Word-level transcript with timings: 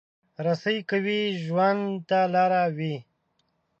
رسۍ 0.45 0.77
که 0.89 0.97
وي، 1.05 1.21
ژوند 1.43 1.83
ته 2.09 2.19
لاره 2.33 2.63
وي. 2.77 2.95